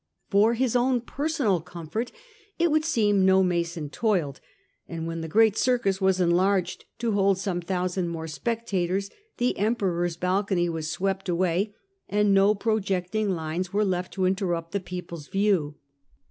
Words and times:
For 0.31 0.55
his 0.55 0.75
own 0.75 1.01
personal 1.01 1.61
comfort, 1.61 2.11
it 2.57 2.71
would 2.71 2.83
seem, 2.83 3.23
no 3.23 3.43
mason 3.43 3.87
toiled, 3.91 4.41
and 4.87 5.05
when 5.05 5.21
the 5.21 5.27
great 5.27 5.55
circus 5.55 6.01
was 6.01 6.19
enlarged 6.19 6.85
to 6.97 7.11
hold 7.11 7.37
some 7.37 7.61
thousand 7.61 8.07
more 8.07 8.27
spectators, 8.27 9.11
the 9.37 9.55
Emperor's 9.59 10.17
balcony 10.17 10.67
was 10.67 10.89
swept 10.89 11.29
away, 11.29 11.75
and 12.09 12.33
no 12.33 12.55
projecting 12.55 13.29
lines 13.29 13.71
were 13.73 13.85
left 13.85 14.11
to 14.15 14.25
interrupt 14.25 14.71
the 14.71 14.79
people's 14.79 15.27
view. 15.27 15.75